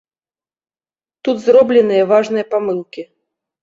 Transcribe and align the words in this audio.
Тут 1.27 1.37
зробленыя 1.45 2.03
важныя 2.17 2.45
памылкі. 2.57 3.01